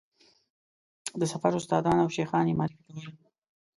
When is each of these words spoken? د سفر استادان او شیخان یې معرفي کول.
د 1.19 1.21
سفر 1.31 1.51
استادان 1.59 1.97
او 2.03 2.09
شیخان 2.15 2.45
یې 2.49 2.55
معرفي 2.59 2.81
کول. 2.87 3.07